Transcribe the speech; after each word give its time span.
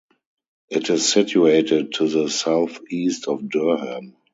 It 0.67 0.89
is 0.89 1.13
situated 1.13 1.93
to 1.93 2.07
the 2.09 2.27
south-east 2.27 3.27
of 3.27 3.47
Durham. 3.47 4.15